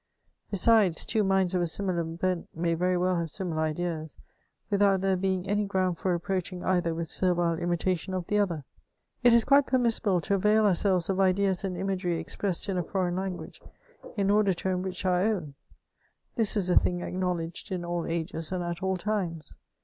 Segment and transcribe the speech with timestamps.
[0.49, 4.17] Besides, two minds of a similar bent may very well have similar ideas,
[4.71, 8.65] without there being any ground for reproaching' either with servile imitation of the other.
[9.21, 12.83] It is quite permis sible to avail ourselves of ideas and imagery expressed in a
[12.83, 13.61] foreign language*
[14.17, 15.53] in order to enrich our own;
[16.33, 19.59] this is a thing acknowledged in all ages, and at all times.